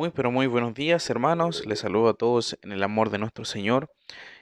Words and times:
Muy 0.00 0.08
pero 0.08 0.30
muy 0.30 0.46
buenos 0.46 0.72
días 0.72 1.10
hermanos, 1.10 1.66
les 1.66 1.80
saludo 1.80 2.08
a 2.08 2.14
todos 2.14 2.58
en 2.62 2.72
el 2.72 2.82
amor 2.82 3.10
de 3.10 3.18
nuestro 3.18 3.44
Señor 3.44 3.92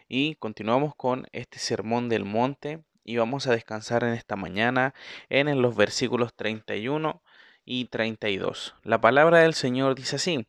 y 0.07 0.37
continuamos 0.37 0.95
con 0.95 1.27
este 1.33 1.59
sermón 1.59 2.09
del 2.09 2.25
monte 2.25 2.85
y 3.03 3.17
vamos 3.17 3.49
a 3.49 3.51
descansar 3.51 4.05
en 4.05 4.13
esta 4.13 4.37
mañana 4.37 4.95
en 5.29 5.61
los 5.61 5.75
versículos 5.75 6.33
31 6.37 7.25
y 7.65 7.87
32. 7.87 8.77
La 8.85 9.01
palabra 9.01 9.41
del 9.41 9.53
Señor 9.53 9.97
dice 9.97 10.15
así, 10.15 10.47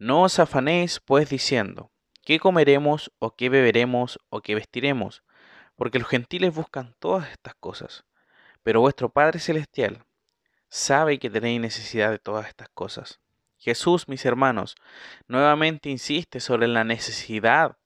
no 0.00 0.22
os 0.22 0.40
afanéis 0.40 0.98
pues 0.98 1.30
diciendo, 1.30 1.92
¿qué 2.24 2.40
comeremos 2.40 3.12
o 3.20 3.36
qué 3.36 3.48
beberemos 3.48 4.18
o 4.28 4.40
qué 4.40 4.56
vestiremos? 4.56 5.22
Porque 5.76 6.00
los 6.00 6.08
gentiles 6.08 6.52
buscan 6.52 6.96
todas 6.98 7.30
estas 7.30 7.54
cosas, 7.54 8.06
pero 8.64 8.80
vuestro 8.80 9.08
Padre 9.08 9.38
Celestial 9.38 10.04
sabe 10.68 11.20
que 11.20 11.30
tenéis 11.30 11.60
necesidad 11.60 12.10
de 12.10 12.18
todas 12.18 12.48
estas 12.48 12.68
cosas. 12.70 13.21
Jesús, 13.62 14.08
mis 14.08 14.24
hermanos, 14.24 14.74
nuevamente 15.28 15.88
insiste 15.88 16.40
sobre 16.40 16.66
la 16.66 16.82
necesidad 16.82 17.76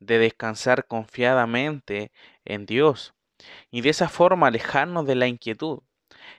de 0.00 0.18
descansar 0.18 0.88
confiadamente 0.88 2.10
en 2.44 2.66
Dios 2.66 3.14
y 3.70 3.82
de 3.82 3.90
esa 3.90 4.08
forma 4.08 4.48
alejarnos 4.48 5.06
de 5.06 5.14
la 5.14 5.28
inquietud. 5.28 5.82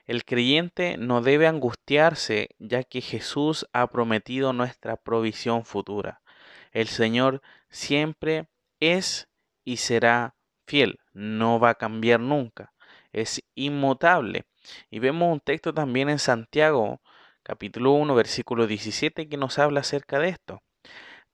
El 0.06 0.26
creyente 0.26 0.98
no 0.98 1.22
debe 1.22 1.48
angustiarse 1.48 2.50
ya 2.60 2.84
que 2.84 3.00
Jesús 3.00 3.66
ha 3.72 3.88
prometido 3.88 4.52
nuestra 4.52 4.98
provisión 4.98 5.64
futura. 5.64 6.22
El 6.74 6.90
Señor 6.90 7.42
siempre 7.70 8.50
es 8.82 9.30
y 9.64 9.78
será 9.78 10.36
fiel, 10.68 11.00
no 11.14 11.62
va 11.62 11.70
a 11.70 11.76
cambiar 11.76 12.20
nunca, 12.20 12.74
es 13.14 13.42
inmutable. 13.56 14.44
Y 14.90 15.00
vemos 15.00 15.32
un 15.32 15.40
texto 15.40 15.74
también 15.74 16.10
en 16.10 16.20
Santiago 16.20 17.00
capítulo 17.44 17.92
1, 17.92 18.14
versículo 18.16 18.68
17, 18.68 19.28
que 19.28 19.38
nos 19.38 19.60
habla 19.60 19.82
acerca 19.82 20.20
de 20.20 20.30
esto. 20.30 20.62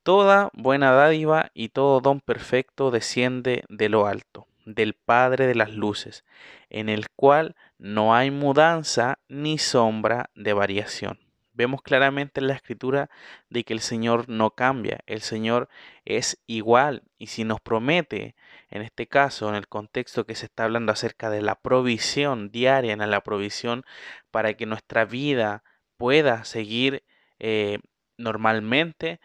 Toda 0.04 0.50
buena 0.54 0.92
dádiva 0.92 1.52
y 1.54 1.70
todo 1.70 2.00
don 2.00 2.22
perfecto 2.22 2.92
desciende 2.92 3.64
de 3.68 3.90
lo 3.90 4.08
alto, 4.08 4.48
del 4.66 4.94
Padre 4.94 5.48
de 5.48 5.56
las 5.56 5.72
Luces, 5.72 6.24
en 6.70 6.90
el 6.90 7.10
cual 7.10 7.56
no 7.78 8.16
hay 8.16 8.32
mudanza 8.32 9.20
ni 9.28 9.58
sombra 9.58 10.30
de 10.34 10.54
variación. 10.54 11.20
Vemos 11.52 11.82
claramente 11.82 12.40
en 12.40 12.48
la 12.48 12.54
escritura 12.54 13.10
de 13.50 13.64
que 13.64 13.74
el 13.74 13.80
Señor 13.80 14.30
no 14.30 14.52
cambia, 14.52 15.00
el 15.08 15.22
Señor 15.22 15.70
es 16.06 16.40
igual 16.46 17.02
y 17.18 17.28
si 17.28 17.44
nos 17.44 17.60
promete, 17.60 18.36
en 18.70 18.84
este 18.84 19.08
caso, 19.08 19.50
en 19.50 19.56
el 19.56 19.68
contexto 19.68 20.26
que 20.26 20.36
se 20.36 20.46
está 20.46 20.66
hablando 20.66 20.92
acerca 20.92 21.32
de 21.32 21.42
la 21.42 21.56
provisión 21.56 22.52
diaria, 22.52 22.94
en 22.94 23.10
la 23.10 23.22
provisión 23.22 23.84
para 24.30 24.54
que 24.54 24.68
nuestra 24.68 25.04
vida 25.06 25.64
pueda 25.98 26.44
seguir 26.46 27.04
eh, 27.40 27.80
normalmente, 28.18 29.20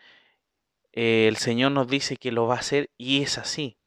eh, 0.93 1.27
el 1.29 1.37
Señor 1.37 1.73
nos 1.73 1.89
dice 1.89 2.17
que 2.17 2.33
lo 2.33 2.47
va 2.47 2.57
a 2.57 2.61
hacer 2.61 2.91
y 2.99 3.23
es 3.23 3.39
así. 3.39 3.79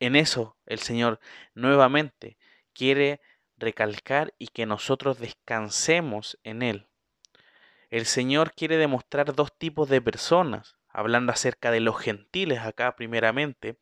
En 0.00 0.16
eso 0.16 0.56
el 0.66 0.78
Señor 0.78 1.20
nuevamente 1.54 2.36
quiere 2.74 3.20
recalcar 3.56 4.34
y 4.38 4.48
que 4.48 4.66
nosotros 4.66 5.18
descansemos 5.18 6.38
en 6.44 6.62
Él. 6.62 6.86
El 7.90 8.04
Señor 8.04 8.52
quiere 8.52 8.76
demostrar 8.76 9.34
dos 9.34 9.56
tipos 9.56 9.88
de 9.88 10.02
personas, 10.02 10.76
hablando 10.88 11.32
acerca 11.32 11.70
de 11.70 11.80
los 11.80 11.98
gentiles 11.98 12.60
acá 12.60 12.96
primeramente, 12.96 13.78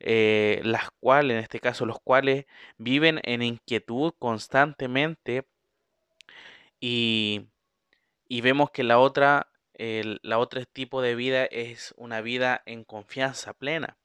eh, 0.00 0.60
las 0.64 0.90
cuales, 1.00 1.36
en 1.36 1.42
este 1.42 1.60
caso, 1.60 1.86
los 1.86 2.00
cuales 2.00 2.46
viven 2.78 3.20
en 3.22 3.42
inquietud 3.42 4.12
constantemente 4.18 5.46
y 6.80 7.48
y 8.28 8.40
vemos 8.40 8.70
que 8.70 8.82
la 8.82 8.98
otra, 8.98 9.48
el, 9.74 10.20
la 10.22 10.44
tipo 10.72 11.02
de 11.02 11.14
vida 11.14 11.44
es 11.44 11.94
una 11.96 12.20
vida 12.20 12.62
en 12.66 12.84
confianza 12.84 13.52
plena. 13.52 13.96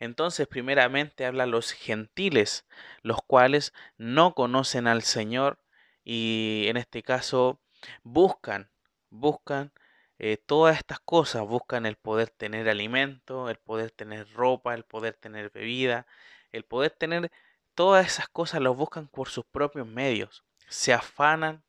Entonces, 0.00 0.46
primeramente 0.46 1.26
habla 1.26 1.46
los 1.46 1.72
gentiles, 1.72 2.66
los 3.02 3.18
cuales 3.26 3.72
no 3.96 4.34
conocen 4.34 4.86
al 4.86 5.02
Señor 5.02 5.58
y 6.04 6.66
en 6.68 6.76
este 6.76 7.02
caso 7.02 7.60
buscan, 8.02 8.70
buscan 9.10 9.72
eh, 10.18 10.36
todas 10.36 10.78
estas 10.78 11.00
cosas, 11.00 11.42
buscan 11.46 11.86
el 11.86 11.96
poder 11.96 12.30
tener 12.30 12.68
alimento, 12.68 13.50
el 13.50 13.58
poder 13.58 13.90
tener 13.90 14.30
ropa, 14.32 14.74
el 14.74 14.84
poder 14.84 15.14
tener 15.14 15.50
bebida, 15.50 16.06
el 16.52 16.64
poder 16.64 16.92
tener 16.92 17.30
todas 17.74 18.06
esas 18.06 18.28
cosas, 18.28 18.60
los 18.60 18.76
buscan 18.76 19.08
por 19.08 19.28
sus 19.28 19.44
propios 19.44 19.86
medios, 19.86 20.44
se 20.68 20.92
afanan 20.92 21.62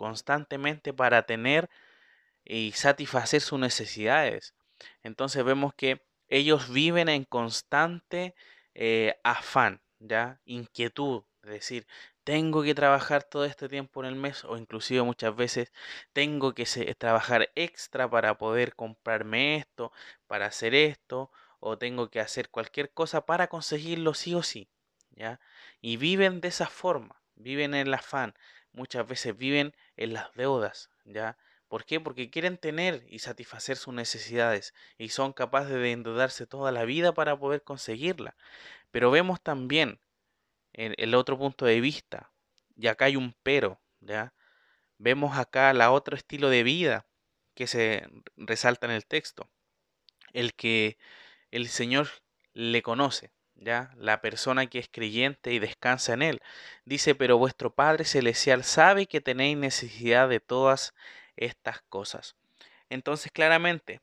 constantemente 0.00 0.94
para 0.94 1.24
tener 1.26 1.68
y 2.44 2.72
satisfacer 2.72 3.42
sus 3.42 3.60
necesidades. 3.60 4.54
Entonces 5.02 5.44
vemos 5.44 5.74
que 5.74 6.02
ellos 6.28 6.70
viven 6.72 7.10
en 7.10 7.24
constante 7.24 8.34
eh, 8.74 9.20
afán, 9.24 9.82
¿ya? 9.98 10.40
Inquietud, 10.46 11.24
es 11.42 11.50
decir, 11.50 11.86
tengo 12.24 12.62
que 12.62 12.74
trabajar 12.74 13.24
todo 13.24 13.44
este 13.44 13.68
tiempo 13.68 14.00
en 14.02 14.08
el 14.08 14.16
mes 14.16 14.44
o 14.44 14.56
inclusive 14.56 15.02
muchas 15.02 15.36
veces 15.36 15.72
tengo 16.14 16.54
que 16.54 16.64
trabajar 16.98 17.50
extra 17.54 18.08
para 18.08 18.38
poder 18.38 18.74
comprarme 18.74 19.56
esto, 19.56 19.92
para 20.26 20.46
hacer 20.46 20.74
esto 20.74 21.30
o 21.60 21.76
tengo 21.76 22.08
que 22.10 22.20
hacer 22.20 22.48
cualquier 22.50 22.90
cosa 22.92 23.26
para 23.26 23.48
conseguirlo 23.48 24.14
sí 24.14 24.34
o 24.34 24.42
sí, 24.42 24.70
¿ya? 25.10 25.40
Y 25.82 25.98
viven 25.98 26.40
de 26.40 26.48
esa 26.48 26.68
forma, 26.68 27.22
viven 27.34 27.74
en 27.74 27.88
el 27.88 27.94
afán, 27.94 28.34
muchas 28.72 29.06
veces 29.06 29.36
viven 29.36 29.74
en 29.96 30.12
las 30.12 30.32
deudas, 30.34 30.90
¿ya? 31.04 31.36
¿Por 31.68 31.84
qué? 31.84 32.00
Porque 32.00 32.30
quieren 32.30 32.58
tener 32.58 33.04
y 33.08 33.20
satisfacer 33.20 33.76
sus 33.76 33.94
necesidades 33.94 34.74
y 34.98 35.10
son 35.10 35.32
capaces 35.32 35.72
de 35.72 35.92
endeudarse 35.92 36.46
toda 36.46 36.72
la 36.72 36.84
vida 36.84 37.12
para 37.12 37.38
poder 37.38 37.62
conseguirla. 37.62 38.36
Pero 38.90 39.10
vemos 39.10 39.40
también 39.40 40.00
el, 40.72 40.94
el 40.98 41.14
otro 41.14 41.38
punto 41.38 41.64
de 41.66 41.80
vista, 41.80 42.32
y 42.76 42.88
acá 42.88 43.04
hay 43.06 43.16
un 43.16 43.36
pero, 43.42 43.80
¿ya? 44.00 44.34
Vemos 44.98 45.38
acá 45.38 45.72
la 45.72 45.92
otro 45.92 46.16
estilo 46.16 46.50
de 46.50 46.62
vida 46.62 47.06
que 47.54 47.66
se 47.66 48.08
resalta 48.36 48.86
en 48.86 48.92
el 48.92 49.06
texto, 49.06 49.48
el 50.32 50.54
que 50.54 50.98
el 51.50 51.68
Señor 51.68 52.08
le 52.52 52.82
conoce, 52.82 53.32
¿ya? 53.60 53.92
La 53.96 54.20
persona 54.20 54.66
que 54.66 54.78
es 54.78 54.88
creyente 54.90 55.52
y 55.52 55.58
descansa 55.60 56.14
en 56.14 56.22
él. 56.22 56.42
Dice, 56.84 57.14
pero 57.14 57.38
vuestro 57.38 57.72
Padre 57.74 58.04
Celestial 58.04 58.64
sabe 58.64 59.06
que 59.06 59.20
tenéis 59.20 59.56
necesidad 59.56 60.28
de 60.28 60.40
todas 60.40 60.94
estas 61.36 61.82
cosas. 61.82 62.36
Entonces, 62.88 63.30
claramente, 63.32 64.00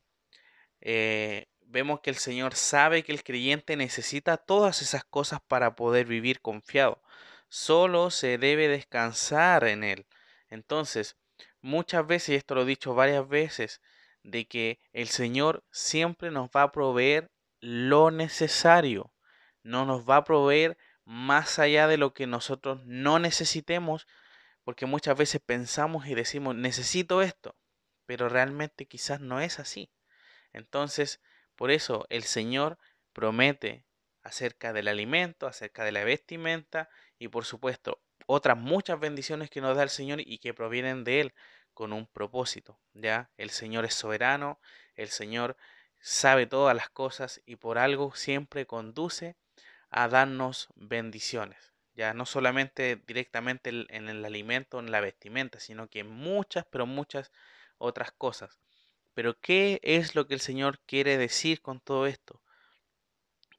eh, 0.81 1.47
vemos 1.61 1.99
que 2.01 2.11
el 2.11 2.17
Señor 2.17 2.55
sabe 2.55 3.03
que 3.03 3.11
el 3.11 3.23
creyente 3.23 3.75
necesita 3.75 4.37
todas 4.37 4.81
esas 4.81 5.03
cosas 5.03 5.41
para 5.47 5.75
poder 5.75 6.05
vivir 6.05 6.39
confiado. 6.41 7.01
Solo 7.49 8.11
se 8.11 8.37
debe 8.37 8.67
descansar 8.67 9.65
en 9.65 9.83
Él. 9.83 10.05
Entonces, 10.49 11.17
muchas 11.61 12.05
veces, 12.07 12.29
y 12.29 12.35
esto 12.35 12.55
lo 12.55 12.61
he 12.61 12.65
dicho 12.65 12.93
varias 12.93 13.27
veces, 13.27 13.81
de 14.23 14.45
que 14.45 14.79
el 14.93 15.07
Señor 15.07 15.63
siempre 15.71 16.31
nos 16.31 16.49
va 16.49 16.63
a 16.63 16.71
proveer 16.71 17.31
lo 17.59 18.11
necesario 18.11 19.11
no 19.67 19.85
nos 19.85 20.09
va 20.09 20.17
a 20.17 20.23
proveer 20.23 20.77
más 21.03 21.59
allá 21.59 21.87
de 21.87 21.97
lo 21.97 22.13
que 22.13 22.25
nosotros 22.25 22.81
no 22.85 23.19
necesitemos, 23.19 24.07
porque 24.63 24.85
muchas 24.85 25.17
veces 25.17 25.41
pensamos 25.45 26.07
y 26.07 26.15
decimos, 26.15 26.55
necesito 26.55 27.21
esto, 27.21 27.55
pero 28.05 28.29
realmente 28.29 28.87
quizás 28.87 29.19
no 29.19 29.39
es 29.39 29.59
así. 29.59 29.91
Entonces, 30.53 31.21
por 31.55 31.71
eso 31.71 32.05
el 32.09 32.23
Señor 32.23 32.77
promete 33.13 33.85
acerca 34.23 34.73
del 34.73 34.87
alimento, 34.87 35.47
acerca 35.47 35.83
de 35.83 35.91
la 35.91 36.03
vestimenta 36.03 36.89
y 37.19 37.27
por 37.27 37.45
supuesto 37.45 38.01
otras 38.25 38.57
muchas 38.57 38.99
bendiciones 38.99 39.49
que 39.49 39.61
nos 39.61 39.75
da 39.75 39.83
el 39.83 39.89
Señor 39.89 40.21
y 40.21 40.39
que 40.39 40.53
provienen 40.53 41.03
de 41.03 41.21
Él 41.21 41.33
con 41.73 41.93
un 41.93 42.07
propósito. 42.07 42.79
Ya, 42.93 43.31
el 43.37 43.49
Señor 43.49 43.85
es 43.85 43.93
soberano, 43.93 44.59
el 44.95 45.09
Señor 45.09 45.55
sabe 45.99 46.45
todas 46.45 46.75
las 46.75 46.89
cosas 46.89 47.41
y 47.45 47.55
por 47.55 47.77
algo 47.77 48.13
siempre 48.15 48.65
conduce 48.65 49.35
a 49.89 50.07
darnos 50.07 50.69
bendiciones. 50.75 51.73
Ya 51.95 52.13
no 52.13 52.25
solamente 52.25 53.01
directamente 53.07 53.69
en 53.89 54.09
el 54.09 54.23
alimento, 54.23 54.79
en 54.79 54.91
la 54.91 55.01
vestimenta, 55.01 55.59
sino 55.59 55.89
que 55.89 56.03
muchas, 56.03 56.65
pero 56.65 56.85
muchas 56.85 57.31
otras 57.79 58.11
cosas. 58.11 58.59
Pero 59.13 59.39
¿qué 59.39 59.79
es 59.81 60.13
lo 60.13 60.27
que 60.27 60.35
el 60.35 60.41
Señor 60.41 60.79
quiere 60.85 61.17
decir 61.17 61.61
con 61.61 61.79
todo 61.79 62.05
esto? 62.05 62.39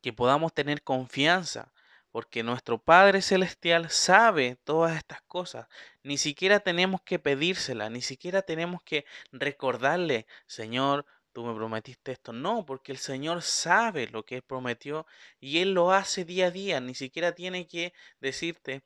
Que 0.00 0.12
podamos 0.12 0.54
tener 0.54 0.82
confianza, 0.82 1.72
porque 2.12 2.44
nuestro 2.44 2.78
Padre 2.78 3.22
Celestial 3.22 3.90
sabe 3.90 4.56
todas 4.62 4.96
estas 4.96 5.20
cosas. 5.22 5.66
Ni 6.04 6.16
siquiera 6.16 6.60
tenemos 6.60 7.02
que 7.02 7.18
pedírsela, 7.18 7.90
ni 7.90 8.02
siquiera 8.02 8.42
tenemos 8.42 8.82
que 8.84 9.04
recordarle, 9.32 10.26
Señor, 10.46 11.06
tú 11.38 11.44
me 11.44 11.54
prometiste 11.54 12.10
esto. 12.10 12.32
No, 12.32 12.66
porque 12.66 12.90
el 12.90 12.98
Señor 12.98 13.42
sabe 13.42 14.08
lo 14.08 14.24
que 14.24 14.42
prometió 14.42 15.06
y 15.38 15.58
Él 15.60 15.72
lo 15.72 15.92
hace 15.92 16.24
día 16.24 16.46
a 16.46 16.50
día. 16.50 16.80
Ni 16.80 16.96
siquiera 16.96 17.32
tiene 17.32 17.68
que 17.68 17.92
decirte, 18.18 18.82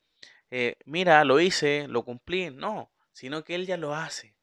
eh, 0.51 0.77
mira, 0.85 1.25
lo 1.25 1.41
hice, 1.41 1.87
lo 1.89 2.05
cumplí. 2.05 2.51
No, 2.51 2.93
sino 3.11 3.43
que 3.43 3.55
Él 3.55 3.67
ya 3.67 3.79
lo 3.79 3.95
hace. 3.95 4.35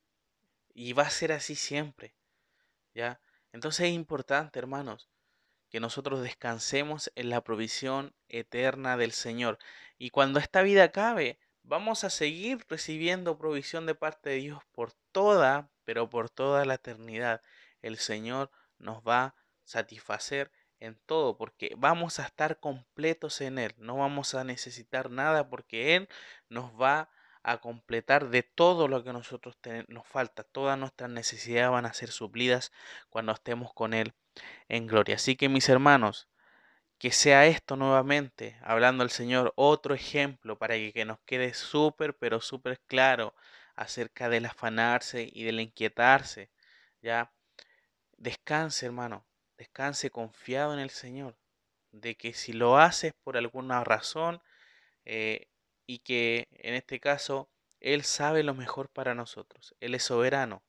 y 0.73 0.93
va 0.93 1.03
a 1.03 1.09
ser 1.11 1.31
así 1.33 1.53
siempre. 1.53 2.15
¿Ya? 2.95 3.21
Entonces 3.51 3.87
es 3.87 3.93
importante, 3.93 4.57
hermanos, 4.57 5.07
que 5.69 5.79
nosotros 5.79 6.23
descansemos 6.23 7.11
en 7.13 7.29
la 7.29 7.41
provisión 7.43 8.15
eterna 8.27 8.97
del 8.97 9.11
Señor. 9.11 9.59
Y 9.99 10.09
cuando 10.09 10.39
esta 10.39 10.63
vida 10.63 10.85
acabe, 10.85 11.37
vamos 11.61 12.03
a 12.03 12.09
seguir 12.09 12.65
recibiendo 12.69 13.37
provisión 13.37 13.85
de 13.85 13.93
parte 13.93 14.31
de 14.31 14.37
Dios 14.37 14.63
por 14.71 14.93
toda, 15.11 15.69
pero 15.85 16.09
por 16.09 16.31
toda 16.31 16.65
la 16.65 16.75
eternidad. 16.75 17.43
El 17.81 17.97
Señor 17.97 18.51
nos 18.77 19.01
va 19.01 19.23
a 19.23 19.35
satisfacer 19.63 20.51
en 20.79 20.95
todo, 21.05 21.37
porque 21.37 21.73
vamos 21.77 22.19
a 22.19 22.25
estar 22.25 22.59
completos 22.59 23.41
en 23.41 23.59
Él, 23.59 23.73
no 23.77 23.97
vamos 23.97 24.33
a 24.33 24.43
necesitar 24.43 25.09
nada 25.11 25.49
porque 25.49 25.95
Él 25.95 26.09
nos 26.47 26.71
va 26.79 27.09
a 27.43 27.59
completar 27.59 28.29
de 28.29 28.43
todo 28.43 28.87
lo 28.87 29.03
que 29.03 29.13
nosotros 29.13 29.57
nos 29.87 30.07
falta, 30.07 30.43
todas 30.43 30.77
nuestras 30.77 31.09
necesidades 31.09 31.71
van 31.71 31.85
a 31.85 31.93
ser 31.93 32.11
suplidas 32.11 32.71
cuando 33.09 33.31
estemos 33.31 33.73
con 33.73 33.93
Él 33.93 34.13
en 34.67 34.87
gloria. 34.87 35.15
Así 35.15 35.35
que 35.35 35.49
mis 35.49 35.69
hermanos, 35.69 36.29
que 36.97 37.11
sea 37.11 37.47
esto 37.47 37.75
nuevamente, 37.77 38.57
hablando 38.61 39.03
el 39.03 39.09
Señor, 39.11 39.53
otro 39.55 39.95
ejemplo 39.95 40.57
para 40.57 40.75
que, 40.75 40.93
que 40.93 41.05
nos 41.05 41.19
quede 41.21 41.53
súper, 41.53 42.17
pero 42.17 42.41
súper 42.41 42.79
claro 42.87 43.35
acerca 43.75 44.29
del 44.29 44.45
afanarse 44.45 45.29
y 45.31 45.43
del 45.43 45.61
inquietarse, 45.61 46.51
¿ya? 47.01 47.31
Descanse, 48.19 48.85
hermano, 48.85 49.25
descanse 49.57 50.09
confiado 50.11 50.73
en 50.73 50.79
el 50.79 50.89
Señor, 50.89 51.37
de 51.93 52.15
que 52.15 52.33
si 52.33 52.51
lo 52.51 52.77
haces 52.77 53.13
por 53.23 53.37
alguna 53.37 53.85
razón 53.85 54.41
eh, 55.05 55.47
y 55.87 55.99
que 55.99 56.45
en 56.51 56.75
este 56.75 56.99
caso 56.99 57.49
Él 57.79 58.03
sabe 58.03 58.43
lo 58.43 58.53
mejor 58.53 58.89
para 58.89 59.15
nosotros, 59.15 59.73
Él 59.79 59.95
es 59.95 60.03
soberano, 60.03 60.63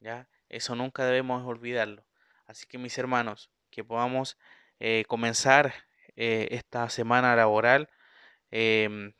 ¿ya? 0.00 0.28
Eso 0.50 0.74
nunca 0.76 1.06
debemos 1.06 1.46
olvidarlo. 1.46 2.04
Así 2.44 2.66
que 2.66 2.76
mis 2.76 2.98
hermanos, 2.98 3.50
que 3.70 3.84
podamos 3.84 4.36
eh, 4.78 5.04
comenzar 5.08 5.72
eh, 6.16 6.48
esta 6.50 6.90
semana 6.90 7.34
laboral 7.36 7.88
em, 8.50 9.14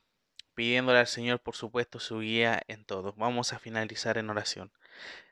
pidiéndole 0.54 0.98
al 0.98 1.06
Señor, 1.06 1.40
por 1.40 1.56
supuesto, 1.56 2.00
su 2.00 2.20
guía 2.20 2.62
en 2.68 2.84
todo. 2.84 3.14
Vamos 3.16 3.52
a 3.52 3.58
finalizar 3.58 4.18
en 4.18 4.30
oración. 4.30 4.72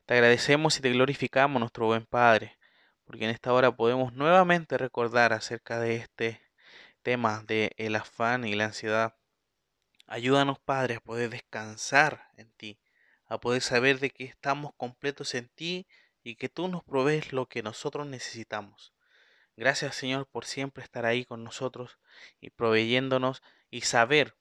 Te 0.07 0.15
agradecemos 0.15 0.79
y 0.79 0.81
te 0.81 0.91
glorificamos, 0.91 1.61
nuestro 1.61 1.87
buen 1.87 2.07
Padre 2.07 2.59
porque 3.11 3.25
en 3.25 3.33
esta 3.33 3.53
hora 3.53 3.75
podemos 3.75 4.13
nuevamente 4.13 4.79
recordar 4.79 5.33
acerca 5.33 5.81
de 5.81 5.97
este 5.97 6.41
tema 7.03 7.43
de 7.45 7.73
el 7.77 7.97
afán 7.97 8.45
y 8.45 8.55
la 8.55 8.67
ansiedad. 8.67 9.17
Ayúdanos, 10.07 10.61
Padre, 10.61 10.95
a 10.95 11.01
poder 11.01 11.29
descansar 11.29 12.29
en 12.37 12.53
ti, 12.53 12.79
a 13.27 13.41
poder 13.41 13.63
saber 13.63 13.99
de 13.99 14.11
que 14.11 14.23
estamos 14.23 14.75
completos 14.77 15.35
en 15.35 15.49
ti 15.49 15.89
y 16.23 16.37
que 16.37 16.49
tú 16.49 16.69
nos 16.69 16.85
provees 16.85 17.33
lo 17.33 17.47
que 17.47 17.65
nosotros 17.65 18.07
necesitamos. 18.07 18.95
Gracias, 19.57 19.97
Señor, 19.97 20.29
por 20.29 20.45
siempre 20.45 20.85
estar 20.85 21.05
ahí 21.05 21.25
con 21.25 21.43
nosotros 21.43 21.99
y 22.41 22.51
proveyéndonos 22.51 23.43
y 23.73 23.81
saber, 23.81 24.37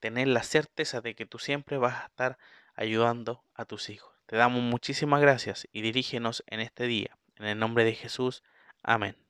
tener 0.00 0.28
la 0.28 0.42
certeza 0.42 1.00
de 1.00 1.14
que 1.14 1.26
tú 1.26 1.38
siempre 1.38 1.78
vas 1.78 2.02
a 2.02 2.06
estar 2.06 2.38
ayudando 2.74 3.44
a 3.54 3.64
tus 3.64 3.90
hijos. 3.90 4.14
Te 4.26 4.36
damos 4.36 4.62
muchísimas 4.62 5.20
gracias 5.20 5.68
y 5.72 5.82
dirígenos 5.82 6.42
en 6.46 6.60
este 6.60 6.86
día. 6.86 7.18
En 7.36 7.46
el 7.46 7.58
nombre 7.58 7.84
de 7.84 7.94
Jesús. 7.94 8.42
Amén. 8.82 9.29